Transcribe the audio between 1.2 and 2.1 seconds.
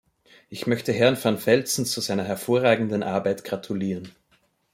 van Velzen zu